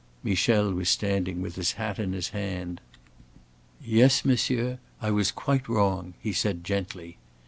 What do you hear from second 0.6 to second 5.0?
was standing with his hat in his hand. "Yes, monsieur,